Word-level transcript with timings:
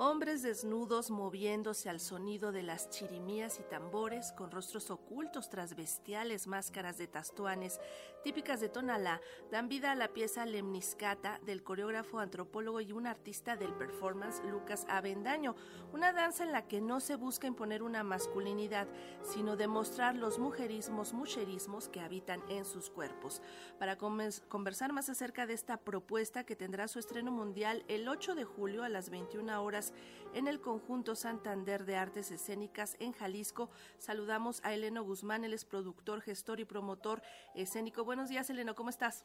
Hombres 0.00 0.42
desnudos 0.42 1.10
moviéndose 1.10 1.90
al 1.90 1.98
sonido 1.98 2.52
de 2.52 2.62
las 2.62 2.88
chirimías 2.88 3.58
y 3.58 3.64
tambores, 3.64 4.30
con 4.30 4.52
rostros 4.52 4.92
ocultos 4.92 5.50
tras 5.50 5.74
bestiales 5.74 6.46
máscaras 6.46 6.98
de 6.98 7.08
tastuanes 7.08 7.80
típicas 8.22 8.60
de 8.60 8.68
Tonalá, 8.68 9.20
dan 9.50 9.68
vida 9.68 9.90
a 9.90 9.96
la 9.96 10.06
pieza 10.06 10.46
Lemniscata 10.46 11.40
del 11.44 11.64
coreógrafo, 11.64 12.20
antropólogo 12.20 12.80
y 12.80 12.92
un 12.92 13.08
artista 13.08 13.56
del 13.56 13.74
performance 13.74 14.40
Lucas 14.44 14.86
Avendaño, 14.88 15.56
una 15.92 16.12
danza 16.12 16.44
en 16.44 16.52
la 16.52 16.68
que 16.68 16.80
no 16.80 17.00
se 17.00 17.16
busca 17.16 17.48
imponer 17.48 17.82
una 17.82 18.04
masculinidad, 18.04 18.86
sino 19.24 19.56
demostrar 19.56 20.14
los 20.14 20.38
mujerismos, 20.38 21.12
mucherismos 21.12 21.88
que 21.88 21.98
habitan 21.98 22.40
en 22.48 22.64
sus 22.64 22.88
cuerpos. 22.88 23.42
Para 23.80 23.96
conversar 23.96 24.92
más 24.92 25.08
acerca 25.08 25.46
de 25.46 25.54
esta 25.54 25.76
propuesta 25.76 26.44
que 26.44 26.54
tendrá 26.54 26.86
su 26.86 27.00
estreno 27.00 27.32
mundial 27.32 27.84
el 27.88 28.08
8 28.08 28.36
de 28.36 28.44
julio 28.44 28.84
a 28.84 28.88
las 28.88 29.10
21 29.10 29.60
horas, 29.60 29.87
en 30.34 30.48
el 30.48 30.60
conjunto 30.60 31.14
Santander 31.14 31.84
de 31.84 31.96
Artes 31.96 32.30
Escénicas 32.30 32.96
en 33.00 33.12
Jalisco. 33.12 33.70
Saludamos 33.98 34.60
a 34.64 34.74
Eleno 34.74 35.02
Guzmán, 35.02 35.44
él 35.44 35.52
es 35.52 35.64
productor, 35.64 36.20
gestor 36.20 36.60
y 36.60 36.64
promotor 36.64 37.22
escénico. 37.54 38.04
Buenos 38.04 38.28
días, 38.28 38.48
Eleno, 38.50 38.74
¿cómo 38.74 38.90
estás? 38.90 39.24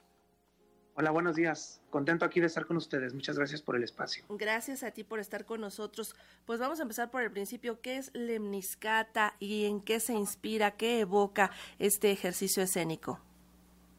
Hola, 0.96 1.10
buenos 1.10 1.36
días. 1.36 1.82
Contento 1.90 2.24
aquí 2.24 2.40
de 2.40 2.46
estar 2.46 2.68
con 2.68 2.78
ustedes. 2.78 3.16
Muchas 3.16 3.36
gracias 3.36 3.64
por 3.64 3.76
el 3.76 3.84
espacio. 3.84 4.24
Gracias 4.30 4.84
a 4.84 4.92
ti 4.92 5.04
por 5.04 5.20
estar 5.20 5.44
con 5.44 5.60
nosotros. 5.60 6.16
Pues 6.46 6.60
vamos 6.60 6.80
a 6.80 6.84
empezar 6.84 7.10
por 7.10 7.24
el 7.24 7.32
principio. 7.32 7.82
¿Qué 7.82 7.98
es 7.98 8.12
Lemniscata 8.14 9.36
y 9.40 9.66
en 9.66 9.82
qué 9.82 10.00
se 10.00 10.14
inspira, 10.14 10.72
qué 10.72 11.00
evoca 11.00 11.50
este 11.80 12.12
ejercicio 12.12 12.62
escénico? 12.62 13.20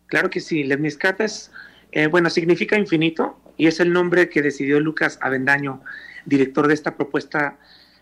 Claro 0.07 0.31
que 0.31 0.39
sí. 0.39 0.63
Lemniscata 0.63 1.25
es, 1.25 1.51
eh, 1.91 2.07
bueno, 2.07 2.31
significa 2.31 2.79
infinito 2.79 3.41
y 3.57 3.67
es 3.67 3.81
el 3.81 3.93
nombre 3.93 4.29
que 4.29 4.41
decidió 4.41 4.79
Lucas 4.79 5.19
Avendaño 5.21 5.83
director 6.25 6.69
de 6.69 6.75
esta 6.75 6.97
propuesta, 6.97 7.59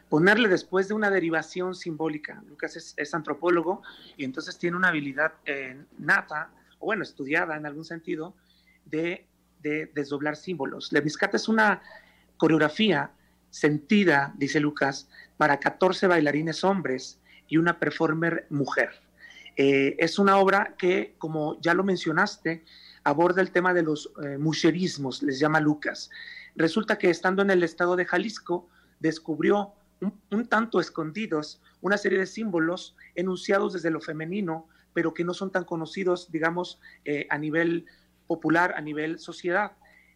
ponerle 0.09 0.49
después 0.49 0.89
de 0.89 0.95
una 0.95 1.11
derivación 1.11 1.75
simbólica. 1.75 2.43
Lucas 2.47 2.95
es, 2.97 3.15
antropólogo 3.15 3.83
y 4.17 4.25
entonces 4.25 4.59
tiene 4.59 4.77
una 4.77 4.89
habilidad 4.89 5.33
eh, 5.47 5.77
nata, 5.99 6.51
o 6.79 6.87
bueno, 6.87 7.03
estudiada 7.03 7.57
en 7.57 7.67
algún 7.67 7.85
sentido, 7.85 8.35
de, 8.85 9.27
desdoblar 9.95 10.37
símbolos. 10.37 10.93
Leviscata 10.93 11.37
es 11.37 11.49
una 11.49 11.83
coreografía 12.37 13.13
sentida, 13.51 14.35
dice 14.37 14.59
Lucas, 14.59 15.09
para 15.37 15.61
14 15.61 16.09
bailarines 16.09 16.65
hombres 16.65 17.21
y 17.47 17.59
una 17.59 17.79
performer 17.79 18.47
mujer. 18.51 18.91
Eh, 19.57 19.95
es 19.99 20.19
una 20.19 20.39
obra 20.39 20.75
que, 20.77 21.15
como 21.19 21.61
ya 21.61 21.75
lo 21.75 21.85
mencionaste, 21.85 22.65
aborda 23.05 23.41
el 23.41 23.51
tema 23.51 23.73
de 23.75 23.83
los 23.83 24.13
eh, 24.23 24.39
les 25.23 25.39
llama 25.39 25.61
Lucas. 25.61 26.11
Resulta 26.55 26.99
que 26.99 27.11
estando 27.11 27.43
en 27.43 27.51
el 27.51 27.63
estado 27.63 27.97
de 27.97 28.05
Jalisco, 28.05 28.69
descubrió 29.01 29.73
un, 30.31 30.47
tanto 30.47 30.81
escondidos 30.81 31.63
una 31.81 31.97
serie 31.97 32.19
de 32.19 32.27
símbolos 32.27 32.97
enunciados 33.15 33.73
desde 33.73 33.91
lo 33.91 34.01
femenino, 34.01 34.69
pero 34.93 35.15
que 35.15 35.25
no 35.25 35.35
son 35.35 35.51
tan 35.51 35.65
conocidos, 35.65 36.31
digamos, 36.31 36.81
eh, 37.05 37.27
a 37.31 37.39
nivel 37.39 37.87
popular, 38.27 38.75
a 38.77 38.81
nivel 38.81 39.19
sociedad. 39.19 39.73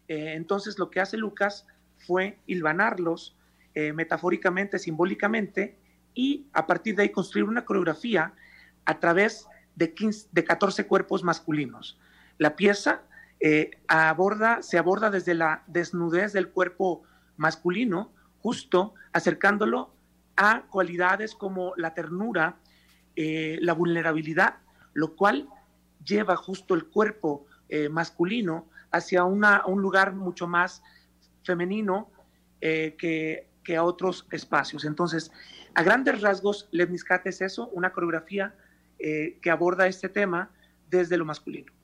Eh, 0.07 0.33
entonces 0.35 0.77
lo 0.79 0.89
que 0.89 0.99
hace 0.99 1.17
Lucas 1.17 1.65
fue 1.97 2.37
hilvanarlos 2.45 3.35
eh, 3.73 3.93
metafóricamente, 3.93 4.79
simbólicamente, 4.79 5.77
y 6.13 6.47
a 6.53 6.65
partir 6.65 6.95
de 6.95 7.03
ahí 7.03 7.09
construir 7.09 7.47
una 7.47 7.65
coreografía 7.65 8.33
a 8.85 8.99
través 8.99 9.47
de, 9.75 9.93
de 10.31 10.43
14 10.43 10.87
cuerpos 10.87 11.23
masculinos. 11.23 11.99
La 12.37 12.55
pieza 12.55 13.03
eh, 13.39 13.71
aborda, 13.87 14.63
se 14.63 14.77
aborda 14.77 15.11
desde 15.11 15.35
la 15.35 15.63
desnudez 15.67 16.33
del 16.33 16.49
cuerpo 16.49 17.03
masculino, 17.35 18.11
justo 18.39 18.95
acercándolo 19.13 19.93
a 20.35 20.63
cualidades 20.69 21.35
como 21.35 21.73
la 21.77 21.93
ternura, 21.93 22.57
eh, 23.15 23.57
la 23.61 23.73
vulnerabilidad, 23.73 24.55
lo 24.93 25.15
cual 25.15 25.47
lleva 26.03 26.35
justo 26.35 26.73
el 26.73 26.85
cuerpo 26.85 27.45
eh, 27.69 27.89
masculino 27.89 28.69
hacia 28.91 29.23
una, 29.23 29.65
un 29.65 29.81
lugar 29.81 30.13
mucho 30.13 30.47
más 30.47 30.81
femenino 31.43 32.11
que, 32.59 33.45
a 33.77 33.83
otros 33.83 34.25
espacios. 34.31 34.85
Entonces, 34.85 35.31
a 35.75 35.83
grandes 35.83 36.21
rasgos, 36.21 36.67
Lemniscate 36.71 37.29
es 37.29 37.41
eso, 37.41 37.67
una 37.69 37.91
coreografía 37.91 38.55
que 38.97 39.51
aborda 39.51 39.87
este 39.87 40.09
tema 40.09 40.49
desde 40.89 41.17
lo 41.17 41.25
masculino. 41.25 41.76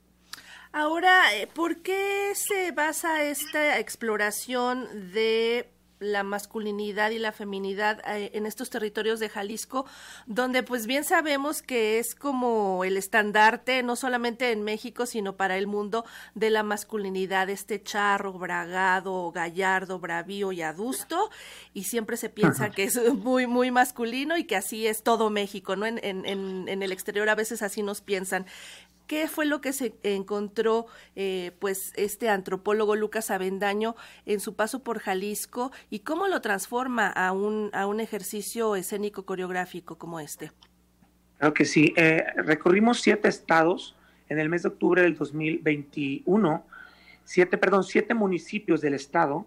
Ahora, 0.76 1.32
eh, 1.36 1.46
¿por 1.46 1.82
qué 1.82 2.32
se 2.34 2.72
basa 2.72 3.22
esta 3.22 3.78
exploración 3.78 5.12
de 5.12 5.70
la 6.00 6.24
masculinidad 6.24 7.12
y 7.12 7.20
la 7.20 7.30
feminidad 7.30 8.02
eh, 8.08 8.32
en 8.34 8.44
estos 8.44 8.70
territorios 8.70 9.20
de 9.20 9.28
Jalisco, 9.28 9.86
donde 10.26 10.64
pues 10.64 10.88
bien 10.88 11.04
sabemos 11.04 11.62
que 11.62 12.00
es 12.00 12.16
como 12.16 12.82
el 12.82 12.96
estandarte, 12.96 13.84
no 13.84 13.94
solamente 13.94 14.50
en 14.50 14.64
México, 14.64 15.06
sino 15.06 15.36
para 15.36 15.56
el 15.58 15.68
mundo, 15.68 16.04
de 16.34 16.50
la 16.50 16.64
masculinidad, 16.64 17.50
este 17.50 17.80
charro, 17.80 18.32
bragado, 18.32 19.30
gallardo, 19.30 20.00
bravío 20.00 20.50
y 20.50 20.62
adusto, 20.62 21.30
y 21.72 21.84
siempre 21.84 22.16
se 22.16 22.30
piensa 22.30 22.70
que 22.70 22.82
es 22.82 23.14
muy, 23.14 23.46
muy 23.46 23.70
masculino 23.70 24.36
y 24.36 24.42
que 24.42 24.56
así 24.56 24.88
es 24.88 25.04
todo 25.04 25.30
México, 25.30 25.76
¿no? 25.76 25.86
En, 25.86 26.00
en, 26.02 26.68
en 26.68 26.82
el 26.82 26.90
exterior 26.90 27.28
a 27.28 27.36
veces 27.36 27.62
así 27.62 27.84
nos 27.84 28.00
piensan. 28.00 28.46
¿Qué 29.06 29.28
fue 29.28 29.44
lo 29.44 29.60
que 29.60 29.74
se 29.74 29.94
encontró 30.02 30.86
eh, 31.14 31.52
pues 31.58 31.92
este 31.96 32.30
antropólogo 32.30 32.96
Lucas 32.96 33.30
Avendaño 33.30 33.96
en 34.24 34.40
su 34.40 34.56
paso 34.56 34.82
por 34.82 34.98
Jalisco 34.98 35.72
y 35.90 36.00
cómo 36.00 36.26
lo 36.26 36.40
transforma 36.40 37.08
a 37.08 37.32
un, 37.32 37.68
a 37.74 37.86
un 37.86 38.00
ejercicio 38.00 38.76
escénico 38.76 39.26
coreográfico 39.26 39.98
como 39.98 40.20
este? 40.20 40.52
Claro 41.38 41.52
que 41.52 41.66
sí. 41.66 41.92
Eh, 41.96 42.24
recorrimos 42.36 43.00
siete 43.02 43.28
estados 43.28 43.94
en 44.30 44.38
el 44.38 44.48
mes 44.48 44.62
de 44.62 44.68
octubre 44.68 45.02
del 45.02 45.16
2021, 45.16 46.66
siete, 47.24 47.58
perdón, 47.58 47.84
siete 47.84 48.14
municipios 48.14 48.80
del 48.80 48.94
estado, 48.94 49.46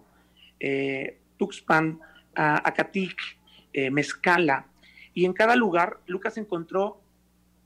eh, 0.60 1.18
Tuxpan, 1.38 2.00
Acatic, 2.36 3.18
Mezcala, 3.92 4.68
y 5.16 5.26
en 5.26 5.34
cada 5.34 5.56
lugar 5.56 6.00
Lucas 6.06 6.38
encontró 6.38 7.00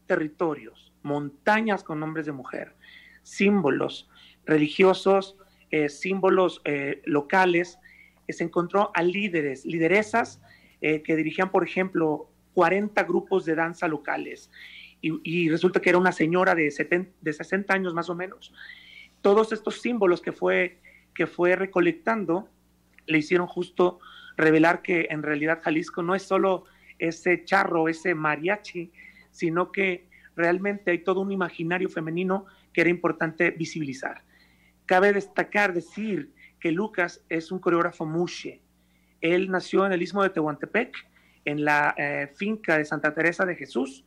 territorios 0.08 0.91
montañas 1.04 1.84
con 1.84 2.00
nombres 2.00 2.26
de 2.26 2.32
mujer, 2.32 2.76
símbolos 3.24 4.10
religiosos, 4.46 5.38
eh, 5.70 5.90
símbolos 5.90 6.62
eh, 6.66 7.02
locales. 7.06 7.80
se 8.28 8.44
encontró 8.46 8.92
a 8.94 9.04
líderes, 9.04 9.66
lideresas 9.66 10.42
eh, 10.80 11.02
que 11.02 11.16
dirigían, 11.18 11.52
por 11.52 11.66
ejemplo, 11.66 12.30
40 12.54 13.04
grupos 13.04 13.46
de 13.46 13.56
danza 13.56 13.88
locales. 13.88 14.50
Y, 15.04 15.50
resulta 15.50 15.82
que 15.82 15.90
era 15.90 15.98
una 15.98 16.12
señora 16.12 16.54
de, 16.54 16.72
de 17.22 17.34
60 17.34 17.74
años 17.74 17.94
más 17.96 18.10
o 18.10 18.16
menos. 18.16 18.54
Todos 19.22 19.52
estos 19.52 19.82
símbolos 19.82 20.22
que 20.22 20.32
fue, 20.32 20.80
que 21.16 21.26
fue 21.26 21.56
recolectando 21.56 22.48
le 23.08 23.18
hicieron 23.18 23.48
justo 23.48 24.00
revelar 24.38 24.84
que 24.84 25.08
en 25.10 25.24
realidad 25.24 25.60
Jalisco 25.64 26.04
no 26.04 26.14
es 26.14 26.22
solo 26.22 26.66
ese 27.00 27.44
charro, 27.46 27.90
ese 27.90 28.14
mariachi, 28.14 28.92
sino 29.32 29.72
que 29.72 30.08
realmente 30.36 30.92
hay 30.92 31.04
todo 31.04 31.22
un 31.22 31.32
imaginario 31.32 31.90
femenino 31.90 32.46
que 32.74 32.82
era 32.82 32.90
importante 32.90 33.52
visibilizar. 33.52 34.24
Cabe 34.86 35.14
destacar, 35.14 35.74
decir 35.74 36.34
que 36.60 36.72
Lucas 36.72 37.24
es 37.30 37.52
un 37.52 37.60
coreógrafo 37.60 38.06
mushe. 38.06 38.62
Él 39.20 39.50
nació 39.50 39.86
en 39.86 39.92
el 39.92 40.02
istmo 40.02 40.24
de 40.24 40.30
Tehuantepec, 40.30 40.96
en 41.46 41.66
la 41.66 41.94
eh, 41.98 42.32
finca 42.36 42.78
de 42.78 42.86
Santa 42.86 43.14
Teresa 43.14 43.46
de 43.46 43.56
Jesús, 43.56 44.06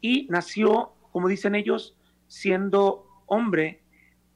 y 0.00 0.26
nació, 0.30 0.94
como 1.10 1.28
dicen 1.28 1.54
ellos, 1.54 1.96
siendo 2.28 3.06
hombre, 3.26 3.82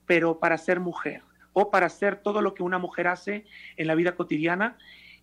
pero 0.07 0.39
para 0.39 0.59
ser 0.59 0.81
mujer, 0.81 1.23
o 1.53 1.71
para 1.71 1.87
hacer 1.87 2.17
todo 2.17 2.43
lo 2.43 2.55
que 2.55 2.63
una 2.63 2.79
mujer 2.79 3.09
hace 3.09 3.45
en 3.77 3.87
la 3.87 3.95
vida 3.95 4.15
cotidiana, 4.15 4.77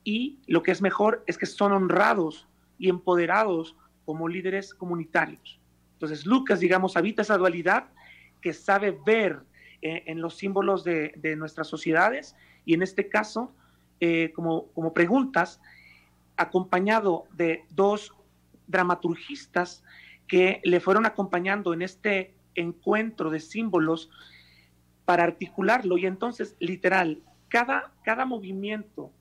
y 0.04 0.40
lo 0.48 0.64
que 0.64 0.72
es 0.72 0.82
mejor 0.82 1.24
es 1.28 1.38
que 1.38 1.46
son 1.46 1.72
honrados 1.72 2.48
y 2.78 2.90
empoderados 2.90 3.78
como 4.06 4.28
líderes 4.28 4.74
comunitarios. 4.74 5.63
Entonces, 5.94 6.26
Lucas, 6.26 6.60
digamos, 6.60 6.98
habita 6.98 7.22
esa 7.22 7.38
dualidad 7.38 7.86
que 8.42 8.54
sabe 8.54 8.98
ver 9.06 9.40
eh, 9.82 10.04
en 10.08 10.22
los 10.22 10.36
símbolos 10.36 10.84
de, 10.84 11.36
nuestras 11.38 11.68
sociedades 11.68 12.36
y 12.66 12.74
en 12.74 12.82
este 12.82 13.10
caso, 13.10 13.54
eh, 14.00 14.32
como, 14.36 14.68
como 14.74 14.94
preguntas, 14.94 15.62
acompañado 16.36 17.26
de 17.34 17.64
dos 17.70 18.14
dramaturgistas 18.68 19.84
que 20.28 20.62
le 20.64 20.80
fueron 20.80 21.06
acompañando 21.06 21.74
en 21.74 21.82
este 21.82 22.34
encuentro 22.56 23.30
de 23.30 23.40
símbolos 23.40 24.10
para 25.06 25.24
articularlo. 25.24 25.98
Y 25.98 26.06
entonces 26.06 26.56
literal 26.60 27.22
cada, 27.50 27.92
cada 28.04 28.26
movimiento, 28.26 29.12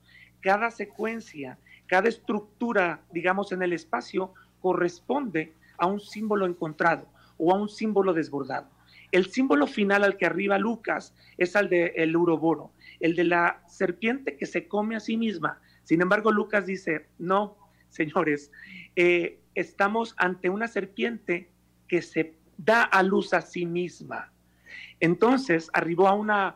cada 0.41 0.71
secuencia, 0.71 1.59
cada 1.87 2.09
estructura, 2.09 3.01
digamos, 3.11 3.51
en 3.51 3.61
el 3.61 3.73
espacio 3.73 4.33
corresponde 4.59 5.53
a 5.77 5.87
un 5.87 5.99
símbolo 5.99 6.45
encontrado 6.45 7.07
o 7.37 7.53
a 7.53 7.57
un 7.57 7.69
símbolo 7.69 8.13
desbordado. 8.13 8.69
El 9.11 9.27
símbolo 9.27 9.67
final 9.67 10.03
al 10.03 10.17
que 10.17 10.25
arriba 10.25 10.57
Lucas 10.57 11.13
es 11.37 11.55
el 11.55 11.69
del 11.69 11.91
el 11.95 12.15
uroboro, 12.15 12.71
el 12.99 13.15
de 13.15 13.23
la 13.23 13.63
serpiente 13.67 14.37
que 14.37 14.45
se 14.45 14.67
come 14.67 14.95
a 14.95 14.99
sí 14.99 15.17
misma, 15.17 15.59
Sin 15.83 16.01
embargo, 16.01 16.31
Lucas 16.31 16.65
dice, 16.65 17.07
no, 17.19 17.57
señores, 17.89 18.51
eh, 18.95 19.39
estamos 19.53 20.15
ante 20.17 20.49
una 20.49 20.67
serpiente 20.67 21.51
que 21.87 22.01
se 22.01 22.37
da 22.57 22.83
a 22.83 23.03
luz 23.03 23.33
a 23.33 23.41
sí 23.41 23.65
misma. 23.65 24.31
Entonces, 24.99 25.69
arribó 25.73 26.07
a 26.07 26.13
una, 26.13 26.55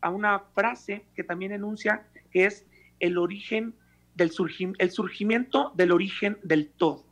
a 0.00 0.10
una 0.10 0.40
frase 0.40 1.04
que 1.14 1.22
también 1.22 1.52
enuncia 1.52 2.06
que 2.30 2.46
es 2.46 2.66
el 2.98 3.18
origen 3.18 3.74
del 4.16 4.32
el 4.78 4.90
surgimiento 4.90 5.72
del 5.76 5.92
origen 5.92 6.38
del 6.42 6.68
todo. 6.68 7.04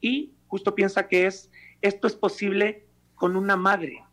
Y 0.00 0.32
justo 0.48 0.74
piensa 0.74 1.08
que 1.08 1.26
es 1.26 1.50
esto 1.80 2.06
es 2.08 2.14
posible 2.14 2.84
con 3.14 3.36
una 3.36 3.56
madre, 3.56 4.04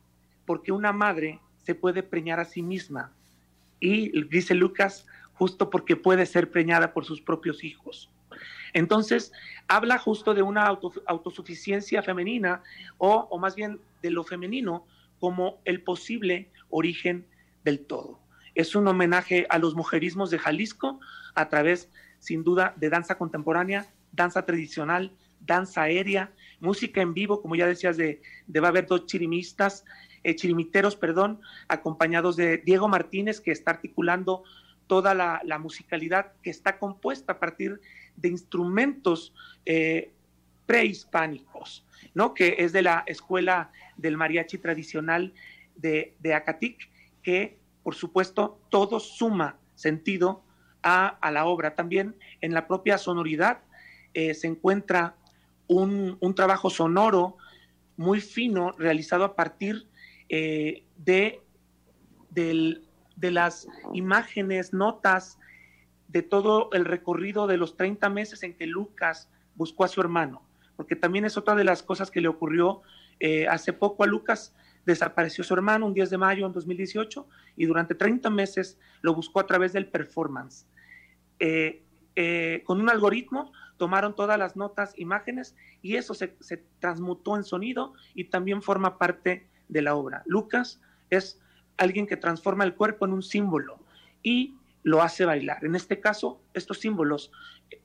porque 0.45 0.71
una 0.71 0.91
madre 0.91 1.39
se 1.63 1.73
puede 1.73 2.03
preñar 2.03 2.39
a 2.39 2.45
sí 2.45 2.61
misma. 2.61 3.11
Y 3.79 4.23
dice 4.25 4.53
Lucas, 4.53 5.07
justo 5.33 5.69
porque 5.69 5.95
puede 5.95 6.25
ser 6.25 6.51
preñada 6.51 6.93
por 6.93 7.05
sus 7.05 7.21
propios 7.21 7.63
hijos. 7.63 8.09
Entonces, 8.73 9.31
habla 9.67 9.97
justo 9.97 10.33
de 10.33 10.41
una 10.41 10.65
autosuficiencia 11.07 12.03
femenina 12.03 12.61
o, 12.97 13.27
o 13.29 13.39
más 13.39 13.55
bien 13.55 13.79
de 14.01 14.11
lo 14.11 14.23
femenino 14.23 14.85
como 15.19 15.59
el 15.65 15.81
posible 15.81 16.49
origen 16.69 17.25
del 17.63 17.79
todo. 17.79 18.19
Es 18.53 18.75
un 18.75 18.87
homenaje 18.87 19.47
a 19.49 19.57
los 19.57 19.75
mujerismos 19.75 20.29
de 20.29 20.39
Jalisco 20.39 20.99
a 21.33 21.49
través, 21.49 21.89
sin 22.19 22.43
duda, 22.43 22.73
de 22.77 22.89
danza 22.89 23.17
contemporánea, 23.17 23.87
danza 24.11 24.45
tradicional, 24.45 25.11
danza 25.45 25.83
aérea, 25.83 26.31
música 26.59 27.01
en 27.01 27.13
vivo, 27.13 27.41
como 27.41 27.55
ya 27.55 27.67
decías, 27.67 27.97
de, 27.97 28.21
va 28.55 28.67
a 28.67 28.69
haber 28.69 28.87
dos 28.87 29.05
chirimistas, 29.05 29.85
eh, 30.23 30.35
chirimiteros, 30.35 30.95
perdón, 30.95 31.41
acompañados 31.67 32.35
de 32.35 32.57
Diego 32.57 32.87
Martínez, 32.87 33.41
que 33.41 33.51
está 33.51 33.71
articulando 33.71 34.43
toda 34.87 35.13
la, 35.13 35.59
musicalidad 35.59 36.33
que 36.43 36.49
está 36.49 36.77
compuesta 36.77 37.33
a 37.33 37.39
partir 37.39 37.81
de 38.15 38.29
instrumentos 38.29 39.33
eh, 39.65 40.11
prehispánicos, 40.65 41.85
¿no? 42.13 42.33
Que 42.33 42.55
es 42.59 42.71
de 42.71 42.81
la 42.81 43.03
escuela 43.07 43.71
del 43.97 44.17
mariachi 44.17 44.57
tradicional 44.57 45.33
de, 45.75 46.15
de 46.19 46.33
Acatic, 46.33 46.89
que 47.23 47.57
por 47.83 47.95
supuesto 47.95 48.59
todo 48.69 48.99
suma 48.99 49.57
sentido 49.75 50.43
a, 50.81 51.17
la 51.31 51.45
obra. 51.45 51.75
También 51.75 52.15
en 52.41 52.53
la 52.53 52.67
propia 52.67 52.97
sonoridad 52.97 53.59
eh, 54.13 54.33
se 54.33 54.47
encuentra 54.47 55.15
un, 55.67 56.35
trabajo 56.35 56.69
sonoro 56.69 57.37
muy 57.97 58.21
fino 58.21 58.71
realizado 58.73 59.23
a 59.23 59.35
partir 59.35 59.87
eh, 60.29 60.83
de, 60.97 61.41
de 62.29 63.31
las 63.31 63.67
imágenes, 63.93 64.73
notas, 64.73 65.39
de 66.07 66.21
todo 66.21 66.69
el 66.73 66.85
recorrido 66.85 67.47
de 67.47 67.57
los 67.57 67.77
30 67.77 68.09
meses 68.09 68.43
en 68.43 68.55
que 68.55 68.67
Lucas 68.67 69.29
buscó 69.55 69.83
a 69.83 69.87
su 69.87 70.01
hermano, 70.01 70.41
porque 70.75 70.95
también 70.95 71.25
es 71.25 71.37
otra 71.37 71.55
de 71.55 71.63
las 71.63 71.83
cosas 71.83 72.11
que 72.11 72.21
le 72.21 72.27
ocurrió 72.27 72.81
eh, 73.19 73.47
hace 73.47 73.73
poco 73.73 74.03
a 74.03 74.07
Lucas. 74.07 74.55
Desapareció 74.85 75.43
su 75.43 75.53
hermano 75.53 75.87
un 75.87 75.93
10 75.93 76.11
de 76.11 76.17
mayo 76.17 76.45
en 76.45 76.53
2018 76.53 77.27
y 77.57 77.65
durante 77.65 77.95
30 77.95 78.29
meses 78.29 78.77
lo 79.01 79.15
buscó 79.15 79.39
a 79.39 79.47
través 79.47 79.73
del 79.73 79.87
performance. 79.87 80.67
Eh, 81.39 81.81
con 82.63 82.79
un 82.79 82.89
algoritmo 82.89 83.51
tomaron 83.77 84.15
todas 84.15 84.37
las 84.37 84.55
notas, 84.55 84.93
imágenes, 84.97 85.55
y 85.81 85.95
eso 85.95 86.13
se, 86.13 86.35
transmutó 86.79 87.35
en 87.35 87.43
sonido 87.43 87.93
y 88.13 88.25
también 88.25 88.61
forma 88.61 88.97
parte 88.97 89.47
de 89.67 89.81
la 89.81 89.95
obra. 89.95 90.23
Lucas 90.25 90.81
es 91.09 91.39
alguien 91.77 92.07
que 92.07 92.17
transforma 92.17 92.63
el 92.63 92.75
cuerpo 92.75 93.05
en 93.05 93.13
un 93.13 93.23
símbolo 93.23 93.79
y 94.23 94.55
lo 94.83 95.01
hace 95.01 95.25
bailar. 95.25 95.65
En 95.65 95.75
este 95.75 95.99
caso, 95.99 96.39
estos 96.53 96.79
símbolos 96.79 97.31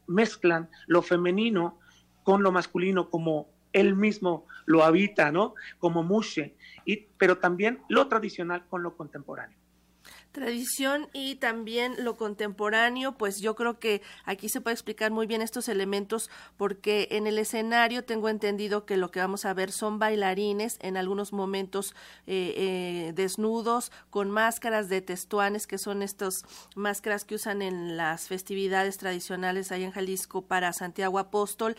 mezclan 0.06 0.68
lo 0.86 1.02
femenino 1.02 1.78
con 2.22 2.42
lo 2.42 2.52
masculino 2.52 3.08
como 3.08 3.48
él 3.72 3.96
mismo 3.96 4.46
lo 4.66 4.84
habita, 4.84 5.32
¿no? 5.32 5.54
Como 5.78 6.02
Mushe, 6.02 6.54
y, 6.84 7.06
pero 7.18 7.38
también 7.38 7.80
lo 7.88 8.08
tradicional 8.08 8.66
con 8.66 8.82
lo 8.82 8.96
contemporáneo. 8.96 9.59
Tradición 10.32 11.08
y 11.12 11.34
también 11.36 12.04
lo 12.04 12.16
contemporáneo, 12.16 13.18
pues 13.18 13.40
yo 13.40 13.56
creo 13.56 13.80
que 13.80 14.00
aquí 14.24 14.48
se 14.48 14.60
puede 14.60 14.74
explicar 14.74 15.10
muy 15.10 15.26
bien 15.26 15.42
estos 15.42 15.68
elementos 15.68 16.30
porque 16.56 17.08
en 17.10 17.26
el 17.26 17.36
escenario 17.36 18.04
tengo 18.04 18.28
entendido 18.28 18.86
que 18.86 18.96
lo 18.96 19.10
que 19.10 19.18
vamos 19.18 19.44
a 19.44 19.54
ver 19.54 19.72
son 19.72 19.98
bailarines 19.98 20.78
en 20.82 20.96
algunos 20.96 21.32
momentos 21.32 21.96
eh, 22.28 22.54
eh, 22.56 23.12
desnudos 23.12 23.90
con 24.10 24.30
máscaras 24.30 24.88
de 24.88 25.00
testuanes 25.00 25.66
que 25.66 25.78
son 25.78 26.00
estas 26.00 26.44
máscaras 26.76 27.24
que 27.24 27.34
usan 27.34 27.60
en 27.60 27.96
las 27.96 28.28
festividades 28.28 28.98
tradicionales 28.98 29.72
ahí 29.72 29.82
en 29.82 29.90
Jalisco 29.90 30.42
para 30.42 30.72
Santiago 30.72 31.18
Apóstol. 31.18 31.76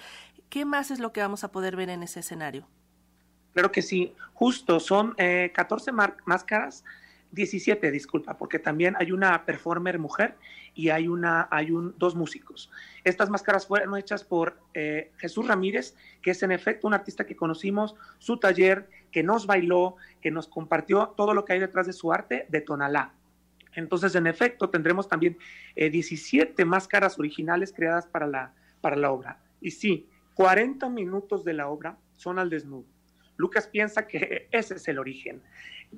¿Qué 0.50 0.65
más 0.65 0.92
es 0.92 1.00
lo 1.00 1.13
que 1.13 1.21
vamos 1.21 1.45
a 1.45 1.54
poder 1.54 1.77
ver 1.77 1.89
en 1.89 2.04
ese 2.04 2.19
escenario? 2.19 2.68
Claro 3.54 3.71
que 3.71 3.81
sí, 3.81 4.13
justo 4.33 4.81
son 4.81 5.13
eh, 5.18 5.54
14 5.56 5.94
máscaras 6.25 6.83
17, 7.31 7.92
disculpa, 7.92 8.38
porque 8.38 8.60
también 8.60 8.95
hay 9.00 9.12
una 9.12 9.45
performer 9.45 10.00
mujer 10.00 10.36
y 10.75 10.89
hay, 10.89 11.07
una, 11.07 11.48
hay 11.50 11.72
un, 11.72 11.95
dos 11.98 12.16
músicos. 12.16 12.69
Estas 13.04 13.30
máscaras 13.30 13.66
fueron 13.66 13.98
hechas 13.98 14.24
por 14.24 14.57
eh, 14.74 15.12
Jesús 15.18 15.48
Ramírez, 15.48 15.95
que 16.22 16.31
es 16.31 16.44
en 16.44 16.51
efecto 16.51 16.88
un 16.88 16.94
artista 16.94 17.25
que 17.25 17.36
conocimos, 17.36 17.95
su 18.19 18.38
taller, 18.38 18.89
que 19.12 19.24
nos 19.24 19.45
bailó, 19.45 19.95
que 20.22 20.31
nos 20.31 20.48
compartió 20.48 21.13
todo 21.16 21.33
lo 21.33 21.45
que 21.45 21.54
hay 21.54 21.60
detrás 21.60 21.88
de 21.88 21.94
su 21.94 22.12
arte 22.12 22.45
de 22.50 22.62
Tonalá. 22.62 23.13
Entonces, 23.74 24.13
en 24.16 24.28
efecto, 24.28 24.69
tendremos 24.69 25.07
también 25.07 25.38
17 25.75 26.62
eh, 26.62 26.66
máscaras 26.66 27.18
originales 27.18 27.72
creadas 27.72 28.06
para 28.06 28.28
la, 28.28 28.54
para 28.81 28.98
la 28.98 29.12
obra. 29.12 29.39
Y 29.62 29.72
sí, 29.72 30.10
40 30.33 30.89
minutos 30.89 31.45
de 31.45 31.54
la 31.54 31.69
obra 31.69 31.98
son 32.18 32.39
al 32.39 32.50
desnudo. 32.50 32.86
Lucas 33.38 33.68
piensa 33.68 34.06
que 34.06 34.50
ese 34.51 34.75
es 34.75 34.88
el 34.90 35.00
origen 35.00 35.42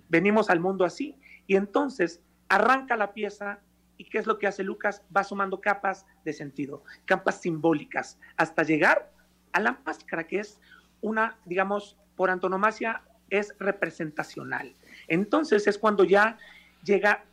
venimos 0.09 0.49
al 0.49 0.59
mundo 0.59 0.85
así. 0.85 1.15
Y 1.47 1.55
entonces 1.55 2.21
arranca 2.49 2.95
la 2.95 3.13
pieza 3.13 3.59
y 3.97 4.05
¿qué 4.05 4.17
es 4.17 4.25
lo 4.25 4.37
que 4.37 4.47
hace 4.47 4.63
Lucas? 4.63 5.03
Va 5.15 5.23
sumando 5.23 5.61
capas 5.61 6.05
de 6.25 6.33
sentido, 6.33 6.83
capas 7.05 7.41
simbólicas, 7.41 8.19
hasta 8.37 8.63
llegar 8.63 9.11
a 9.51 9.59
la 9.59 9.79
máscara, 9.85 10.25
que 10.25 10.39
es 10.39 10.59
una, 11.01 11.37
digamos, 11.45 11.97
por 12.15 12.29
antonomasia, 12.29 13.03
es 13.29 13.55
representacional. 13.59 14.73
Entonces 15.07 15.67
es 15.67 15.77
cuando 15.77 16.03
ya 16.03 16.37
llega 16.83 17.23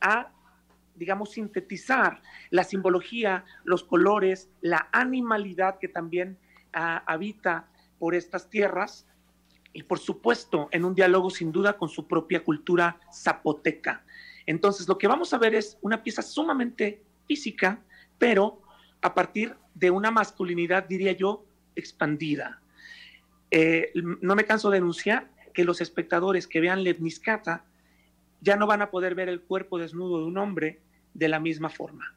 a, 0.00 0.30
digamos, 0.94 1.32
sintetizar 1.32 2.20
la 2.50 2.64
simbología, 2.64 3.44
los 3.64 3.84
colores, 3.84 4.48
la 4.60 4.88
animalidad 4.92 5.78
que 5.78 5.88
también 5.88 6.38
ah, 6.72 7.02
habita 7.06 7.68
por 7.98 8.14
estas 8.14 8.48
tierras 8.50 9.06
y 9.76 9.82
por 9.82 9.98
supuesto 9.98 10.68
en 10.72 10.86
un 10.86 10.94
diálogo 10.94 11.28
sin 11.28 11.52
duda 11.52 11.76
con 11.76 11.90
su 11.90 12.08
propia 12.08 12.42
cultura 12.42 12.98
zapoteca. 13.12 14.06
Entonces 14.46 14.88
lo 14.88 14.96
que 14.96 15.06
vamos 15.06 15.34
a 15.34 15.38
ver 15.38 15.54
es 15.54 15.76
una 15.82 16.02
pieza 16.02 16.22
sumamente 16.22 17.02
física, 17.28 17.82
pero 18.16 18.62
a 19.02 19.12
partir 19.12 19.54
de 19.74 19.90
una 19.90 20.10
masculinidad, 20.10 20.88
diría 20.88 21.12
yo, 21.12 21.44
expandida. 21.74 22.62
Eh, 23.50 23.92
no 24.22 24.34
me 24.34 24.46
canso 24.46 24.70
de 24.70 24.78
denunciar 24.78 25.30
que 25.52 25.64
los 25.64 25.82
espectadores 25.82 26.46
que 26.46 26.60
vean 26.60 26.82
Levniscata 26.82 27.66
ya 28.40 28.56
no 28.56 28.66
van 28.66 28.80
a 28.80 28.90
poder 28.90 29.14
ver 29.14 29.28
el 29.28 29.42
cuerpo 29.42 29.78
desnudo 29.78 30.20
de 30.20 30.24
un 30.24 30.38
hombre 30.38 30.80
de 31.12 31.28
la 31.28 31.38
misma 31.38 31.68
forma, 31.68 32.14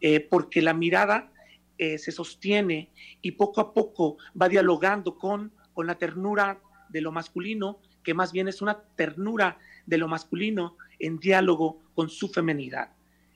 eh, 0.00 0.20
porque 0.20 0.62
la 0.62 0.72
mirada 0.72 1.30
eh, 1.76 1.98
se 1.98 2.12
sostiene 2.12 2.90
y 3.20 3.32
poco 3.32 3.60
a 3.60 3.74
poco 3.74 4.16
va 4.40 4.48
dialogando 4.48 5.18
con, 5.18 5.52
con 5.74 5.86
la 5.86 5.96
ternura 5.96 6.60
de 6.94 7.00
lo 7.00 7.10
masculino, 7.10 7.80
que 8.04 8.14
más 8.14 8.32
bien 8.32 8.46
es 8.46 8.62
una 8.62 8.80
ternura 8.94 9.58
de 9.84 9.98
lo 9.98 10.06
masculino 10.06 10.76
en 11.00 11.18
diálogo 11.18 11.82
con 11.96 12.08
su 12.08 12.28
femenidad. 12.28 12.92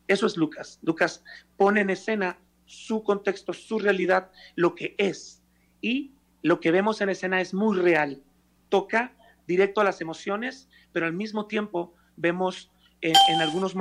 Eso 0.07 0.27
es 0.27 0.37
Lucas. 0.37 0.79
Lucas 0.83 1.25
pone 1.57 1.81
en 1.81 1.91
escena 1.91 2.39
su 2.67 3.03
contexto, 3.03 3.53
su 3.53 3.81
realidad, 3.81 4.31
lo 4.55 4.77
que 4.77 4.95
es. 4.97 5.43
Y 5.81 6.13
lo 6.43 6.61
que 6.61 6.71
vemos 6.71 7.01
en 7.01 7.09
escena 7.09 7.41
es 7.41 7.53
muy 7.53 7.77
real. 7.77 8.23
Toca 8.69 9.13
directo 9.49 9.81
a 9.81 9.85
las 9.85 10.01
emociones, 10.01 10.69
pero 10.93 11.07
al 11.07 11.13
mismo 11.13 11.47
tiempo 11.47 11.93
vemos 12.17 12.71
en, 13.01 13.41
algunos 13.41 13.75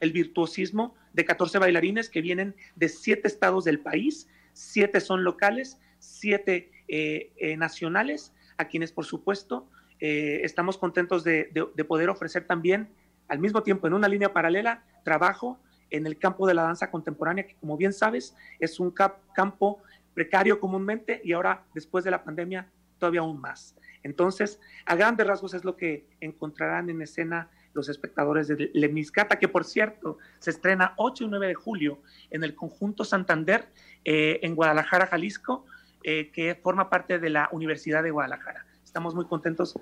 el 0.00 0.10
virtuosismo 0.10 0.96
de 1.12 1.24
14 1.24 1.58
bailarines 1.58 2.10
que 2.10 2.22
vienen 2.22 2.56
de 2.74 2.88
siete 2.88 3.28
estados 3.28 3.64
del 3.64 3.78
país, 3.78 4.28
siete 4.52 5.00
son 5.00 5.22
locales, 5.22 5.78
siete 6.00 6.72
eh, 6.88 7.32
eh, 7.36 7.56
nacionales 7.56 8.32
a 8.56 8.66
quienes, 8.66 8.92
por 8.92 9.04
supuesto, 9.04 9.68
eh, 10.00 10.40
estamos 10.42 10.78
contentos 10.78 11.24
de, 11.24 11.50
poder 11.86 12.10
ofrecer 12.10 12.46
también, 12.46 12.88
al 13.28 13.38
mismo 13.38 13.62
tiempo, 13.62 13.86
en 13.86 13.94
una 13.94 14.08
línea 14.08 14.32
paralela, 14.32 14.84
trabajo 15.04 15.60
en 15.90 16.06
el 16.06 16.18
campo 16.18 16.46
de 16.46 16.54
la 16.54 16.62
danza 16.62 16.90
contemporánea, 16.90 17.46
que 17.46 17.54
como 17.56 17.76
bien 17.76 17.92
sabes, 17.92 18.34
es 18.58 18.80
un 18.80 18.90
campo 18.90 19.82
precario 20.14 20.58
comúnmente 20.58 21.20
y 21.24 21.32
ahora, 21.32 21.64
después 21.74 22.04
de 22.04 22.10
la 22.10 22.24
pandemia, 22.24 22.68
todavía 22.98 23.20
aún 23.20 23.40
más. 23.40 23.76
Entonces, 24.02 24.60
a 24.86 24.94
grandes 24.96 25.26
rasgos 25.26 25.54
es 25.54 25.64
lo 25.64 25.76
que 25.76 26.06
encontrarán 26.20 26.90
en 26.90 27.02
escena 27.02 27.50
los 27.74 27.88
espectadores 27.88 28.48
de 28.48 28.70
Lemniscata, 28.74 29.38
que 29.38 29.48
por 29.48 29.64
cierto 29.64 30.18
se 30.38 30.50
estrena 30.50 30.94
8 30.96 31.24
y 31.24 31.28
9 31.28 31.46
de 31.48 31.54
julio 31.54 32.02
en 32.30 32.44
el 32.44 32.54
conjunto 32.54 33.04
Santander 33.04 33.68
eh, 34.04 34.40
en 34.42 34.54
Guadalajara, 34.54 35.06
Jalisco, 35.06 35.64
eh, 36.04 36.30
que 36.32 36.54
forma 36.54 36.90
parte 36.90 37.18
de 37.18 37.30
la 37.30 37.48
Universidad 37.52 38.02
de 38.02 38.10
Guadalajara. 38.10 38.64
Estamos 38.84 39.14
muy 39.14 39.26
contentos 39.26 39.78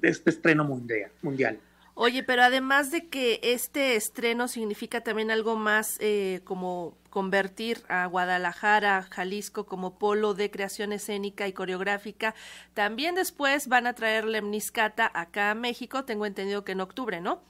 de 0.00 0.08
este 0.08 0.30
estreno 0.30 0.64
mundial. 0.64 1.60
Oye, 1.98 2.22
pero 2.22 2.42
además 2.42 2.90
de 2.90 3.08
que 3.08 3.40
este 3.42 3.96
estreno 3.96 4.48
significa 4.48 5.00
también 5.00 5.30
algo 5.30 5.56
más 5.56 5.96
eh, 6.00 6.42
como 6.44 6.98
convertir 7.08 7.78
a 7.88 8.04
Guadalajara, 8.04 9.08
Jalisco 9.10 9.64
como 9.64 9.98
polo 9.98 10.34
de 10.34 10.50
creación 10.50 10.92
escénica 10.92 11.48
y 11.48 11.54
coreográfica, 11.54 12.34
también 12.74 13.14
después 13.14 13.68
van 13.68 13.86
a 13.86 13.94
traer 13.94 14.26
Lemniscata 14.26 15.10
acá 15.14 15.52
a 15.52 15.54
México, 15.54 16.04
tengo 16.04 16.26
entendido 16.26 16.64
que 16.64 16.72
en 16.72 16.82
octubre, 16.82 17.22
¿no? 17.22 17.40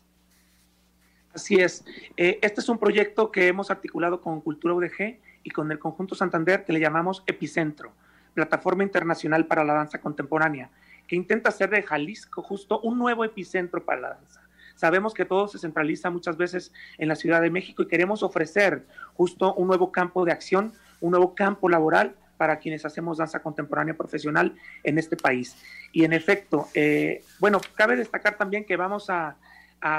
Así 1.35 1.56
es. 1.56 1.85
Eh, 2.16 2.38
este 2.40 2.61
es 2.61 2.68
un 2.68 2.78
proyecto 2.78 3.32
que 3.32 3.49
hemos 3.49 3.73
articulado 3.73 4.20
con 4.20 4.40
Cultura 4.40 4.75
UDG 4.75 5.18
y 5.42 5.50
con 5.50 5.73
el 5.73 5.80
Conjunto 5.80 6.14
Santander 6.14 6.64
que 6.64 6.73
le 6.73 6.78
llamamos 6.78 7.25
Epicentro, 7.26 7.92
Plataforma 8.37 8.85
Internacional 8.85 9.47
para 9.47 9.64
la 9.64 9.73
Danza 9.73 10.00
Contemporánea 10.00 10.71
que 11.07 11.16
intenta 11.16 11.49
hacer 11.49 11.71
de 11.71 11.83
Jalisco 11.83 12.43
justo 12.43 12.81
un 12.81 12.99
nuevo 12.99 13.25
epicentro 13.25 13.85
para 13.85 14.00
la 14.00 14.09
danza. 14.11 14.43
Sabemos 14.75 15.14
que 15.14 15.25
todo 15.25 15.49
se 15.49 15.59
centraliza 15.59 16.11
muchas 16.11 16.37
veces 16.37 16.73
en 16.99 17.09
la 17.09 17.16
Ciudad 17.16 17.40
de 17.40 17.50
México 17.50 17.83
y 17.83 17.88
queremos 17.88 18.23
ofrecer 18.23 18.85
justo 19.14 19.55
un 19.55 19.69
nuevo 19.69 19.90
campo 19.90 20.25
de 20.25 20.33
acción, 20.33 20.73
un 21.00 21.12
nuevo 21.12 21.35
campo 21.35 21.69
laboral 21.69 22.14
para 22.37 22.59
quienes 22.59 22.85
hacemos 22.85 23.16
danza 23.16 23.40
contemporánea 23.40 23.95
profesional 23.95 24.55
en 24.85 24.99
este 24.99 25.16
país. 25.16 25.57
Y 25.93 26.05
en 26.05 26.12
efecto, 26.12 26.69
eh, 26.75 27.25
bueno, 27.38 27.61
cabe 27.75 27.97
destacar 27.97 28.37
también 28.37 28.64
que 28.64 28.76
vamos 28.76 29.09
a, 29.09 29.37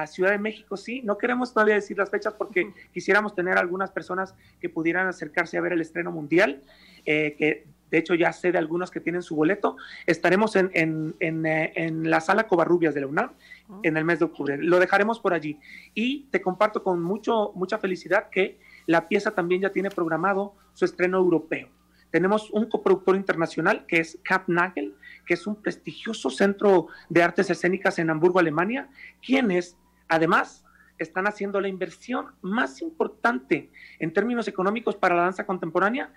Ciudad 0.08 0.32
de 0.32 0.38
México, 0.38 0.76
sí, 0.76 1.02
no 1.04 1.18
queremos 1.18 1.54
todavía 1.54 1.76
decir 1.76 1.98
las 1.98 2.10
fechas 2.10 2.34
porque 2.34 2.74
quisiéramos 2.94 3.34
tener 3.34 3.58
algunas 3.58 3.90
personas 3.90 4.36
que 4.60 4.68
pudieran 4.68 5.08
acercarse 5.08 5.58
a 5.58 5.62
ver 5.62 5.72
el 5.72 5.80
estreno 5.80 6.12
mundial, 6.12 6.62
eh, 7.06 7.36
que 7.38 7.68
de 7.92 7.98
hecho 7.98 8.16
ya 8.16 8.34
sé 8.34 8.52
de 8.52 8.58
algunos 8.58 8.92
que 8.92 9.00
tienen 9.00 9.22
su 9.22 9.36
boleto, 9.36 9.78
estaremos 10.06 10.56
en, 10.56 10.72
en, 10.74 11.46
eh, 11.46 11.74
en, 11.76 12.10
la 12.10 12.22
sala 12.22 12.48
Covarrubias 12.48 12.94
de 12.94 13.02
la 13.02 13.08
UNAM 13.08 13.32
ah. 13.70 13.80
en 13.84 13.98
el 13.98 14.06
mes 14.06 14.20
de 14.20 14.26
octubre. 14.26 14.58
Lo 14.58 14.80
dejaremos 14.80 15.20
por 15.20 15.34
allí. 15.34 15.60
Y 15.94 16.26
te 16.32 16.42
comparto 16.42 16.84
con 16.84 17.02
mucho, 17.02 17.52
mucha 17.56 17.78
felicidad 17.78 18.30
que 18.30 18.60
la 18.86 19.08
pieza 19.08 19.32
también 19.32 19.62
ya 19.62 19.72
tiene 19.72 19.90
programado 19.90 20.56
su 20.74 20.86
estreno 20.86 21.18
europeo. 21.18 21.70
Tenemos 22.10 22.50
un 22.52 22.70
coproductor 22.70 23.16
internacional 23.16 23.86
que 23.86 24.00
es 24.00 24.18
Cap 24.24 24.44
Nagel, 24.48 24.96
que 25.26 25.34
es 25.34 25.46
un 25.46 25.62
prestigioso 25.62 26.30
centro 26.30 26.88
de 27.10 27.22
artes 27.22 27.50
escénicas 27.50 28.00
en 28.00 28.10
Hamburgo, 28.10 28.40
Alemania, 28.40 28.90
quienes 29.22 29.78
además 30.08 30.64
están 30.98 31.28
haciendo 31.28 31.62
la 31.62 31.68
inversión 31.68 32.28
más 32.42 32.82
importante 32.82 33.70
en 34.00 34.14
términos 34.14 34.48
económicos 34.48 34.96
para 34.96 35.16
la 35.16 35.24
danza 35.24 35.46
contemporánea 35.46 36.12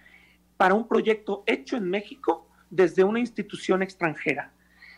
para 0.61 0.75
un 0.75 0.87
proyecto 0.87 1.43
hecho 1.47 1.79
en 1.79 1.89
México 1.89 2.47
desde 2.69 3.03
una 3.03 3.19
institución 3.19 3.83
extranjera. 3.83 4.53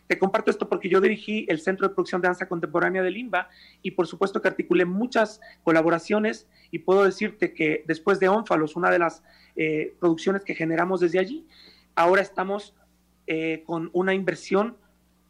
Te 0.08 0.18
comparto 0.18 0.50
esto 0.50 0.68
porque 0.68 0.88
yo 0.88 1.00
dirigí 1.00 1.46
el 1.48 1.60
Centro 1.60 1.86
de 1.86 1.94
Producción 1.94 2.20
de 2.20 2.26
Danza 2.26 2.48
Contemporánea 2.48 3.00
de 3.00 3.12
Limba 3.12 3.48
y 3.80 3.92
por 3.92 4.08
supuesto 4.08 4.42
que 4.42 4.48
articulé 4.48 4.86
muchas 4.86 5.40
colaboraciones 5.62 6.48
y 6.72 6.80
puedo 6.80 7.04
decirte 7.04 7.54
que 7.54 7.84
después 7.86 8.18
de 8.18 8.28
Ónfalos, 8.28 8.74
una 8.74 8.90
de 8.90 8.98
las 8.98 9.22
eh, 9.54 9.94
producciones 10.00 10.42
que 10.42 10.56
generamos 10.56 10.98
desde 10.98 11.20
allí, 11.20 11.46
ahora 11.94 12.22
estamos 12.22 12.74
eh, 13.28 13.62
con 13.64 13.88
una 13.92 14.14
inversión 14.14 14.76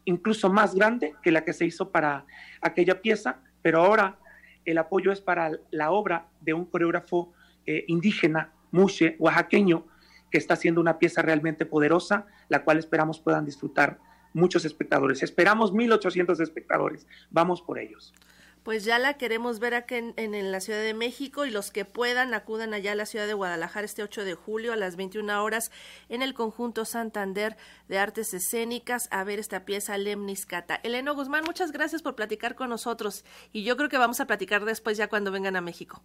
incluso 0.03 0.51
más 0.51 0.73
grande 0.73 1.13
que 1.21 1.31
la 1.31 1.45
que 1.45 1.53
se 1.53 1.67
hizo 1.67 1.91
para 1.91 2.25
aquella 2.59 3.03
pieza, 3.03 3.43
pero 3.61 3.83
ahora 3.83 4.17
el 4.65 4.79
apoyo 4.79 5.11
es 5.11 5.21
para 5.21 5.51
la 5.69 5.91
obra 5.91 6.25
de 6.41 6.55
un 6.55 6.65
coreógrafo 6.65 7.33
eh, 7.67 7.85
indígena, 7.87 8.51
mushe, 8.71 9.15
oaxaqueño, 9.19 9.92
que 10.33 10.39
está 10.39 10.55
haciendo 10.55 10.81
una 10.81 10.97
pieza 10.97 11.21
realmente 11.21 11.63
poderosa, 11.63 12.25
la 12.49 12.63
cual 12.63 12.79
esperamos 12.79 13.19
puedan 13.19 13.45
disfrutar 13.45 13.99
muchos 14.33 14.65
espectadores. 14.65 15.21
Esperamos 15.21 15.73
1.800 15.73 16.41
espectadores. 16.41 17.05
Vamos 17.29 17.61
por 17.61 17.77
ellos. 17.77 18.15
Pues 18.63 18.83
ya 18.83 18.97
la 18.97 19.13
queremos 19.13 19.59
ver 19.59 19.75
aquí 19.75 19.93
en, 19.93 20.51
la 20.51 20.59
Ciudad 20.59 20.81
de 20.81 20.95
México 20.95 21.45
y 21.45 21.51
los 21.51 21.69
que 21.69 21.85
puedan 21.85 22.33
acudan 22.33 22.73
allá 22.73 22.93
a 22.93 22.95
la 22.95 23.05
ciudad 23.05 23.27
de 23.27 23.35
Guadalajara 23.35 23.85
este 23.85 24.01
8 24.01 24.25
de 24.25 24.33
julio 24.33 24.73
a 24.73 24.75
las 24.75 24.95
21 24.95 25.43
horas 25.43 25.69
en 26.09 26.23
el 26.23 26.33
conjunto 26.33 26.83
Santander 26.83 27.55
de 27.87 27.99
Artes 27.99 28.33
Escénicas 28.33 29.07
a 29.11 29.23
ver 29.23 29.37
esta 29.37 29.65
pieza 29.65 29.99
Lemniscata. 29.99 30.79
Eleno 30.81 31.13
Guzmán, 31.13 31.43
muchas 31.45 31.71
gracias 31.71 32.01
por 32.01 32.15
platicar 32.15 32.55
con 32.55 32.71
nosotros 32.71 33.23
y 33.51 33.63
yo 33.63 33.77
creo 33.77 33.89
que 33.89 33.99
vamos 33.99 34.19
a 34.19 34.25
platicar 34.25 34.65
después 34.65 34.97
ya 34.97 35.09
cuando 35.09 35.31
vengan 35.31 35.55
a 35.55 35.61
México. 35.61 36.01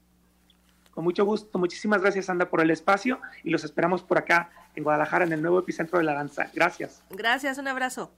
Con 0.99 1.05
mucho 1.05 1.25
gusto. 1.25 1.61
Muchísimas 1.61 2.02
gracias, 2.02 2.28
Anda, 2.28 2.50
por 2.50 2.61
el 2.61 2.73
espacio 2.73 3.21
y 3.45 3.50
los 3.50 3.62
esperamos 3.62 4.02
por 4.02 4.19
acá 4.19 4.50
en 4.75 4.83
Guadalajara, 4.83 5.26
en 5.26 5.33
el 5.33 5.40
nuevo 5.40 5.61
epicentro 5.61 5.97
de 5.97 6.05
la 6.05 6.12
danza. 6.12 6.50
Gracias. 6.52 7.05
Gracias, 7.11 7.57
un 7.59 7.69
abrazo. 7.69 8.11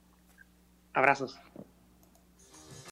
Abrazos. 0.95 1.39